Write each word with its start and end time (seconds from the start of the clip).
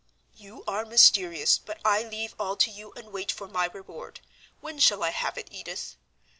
"'You 0.33 0.63
are 0.65 0.83
mysterious, 0.83 1.59
but 1.59 1.79
I 1.85 2.01
leave 2.01 2.33
all 2.39 2.55
to 2.55 2.71
you 2.71 2.91
and 2.93 3.11
wait 3.11 3.31
for 3.31 3.47
my 3.47 3.65
reward. 3.65 4.19
When 4.59 4.79
shall 4.79 5.03
I 5.03 5.11
have 5.11 5.37
it, 5.37 5.49
Edith?' 5.51 5.95